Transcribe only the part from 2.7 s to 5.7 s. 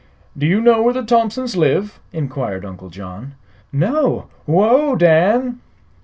John. "No. Whoa, Dan!"